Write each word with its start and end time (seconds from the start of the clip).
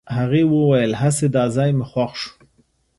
هغې 0.17 0.43
وويل 0.53 0.91
هسې 1.01 1.27
دا 1.35 1.43
ځای 1.55 1.69
مې 1.77 1.85
خوښ 1.91 2.11
شو. 2.21 2.31